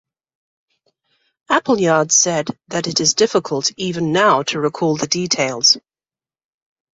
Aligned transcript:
Appleyard 1.47 2.11
said 2.11 2.47
that 2.69 2.87
It 2.87 2.99
is 2.99 3.13
difficult 3.13 3.69
even 3.77 4.11
now 4.11 4.41
to 4.41 4.59
recall 4.59 4.97
the 4.97 5.05
details. 5.05 5.77